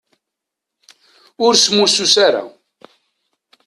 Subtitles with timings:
[1.45, 2.43] Ur smussus ara.